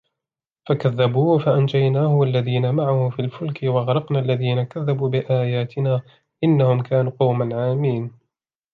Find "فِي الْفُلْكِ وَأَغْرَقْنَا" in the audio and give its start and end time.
3.09-4.19